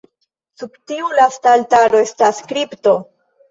Sub 0.61 0.79
tiu 0.91 1.11
lasta 1.19 1.53
altaro 1.59 2.01
estas 2.09 2.43
kripto. 2.51 2.97